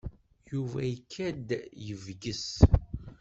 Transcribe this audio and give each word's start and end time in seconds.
Yuba 0.51 0.79
ikad-d 0.95 1.49
yebges. 1.85 2.47